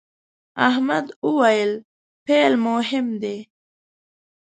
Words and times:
احمد 0.69 1.05
وويل: 1.27 1.71
پیل 2.25 2.53
مهم 2.67 3.07
دی. 3.21 3.37